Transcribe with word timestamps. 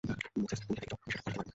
Moses, 0.41 0.59
তুমি 0.63 0.73
যা 0.77 0.81
দেখছ 0.83 0.93
আমি 0.97 1.09
সেটা 1.11 1.23
পাল্টাতে 1.25 1.25
পারব 1.25 1.37
না। 1.45 1.49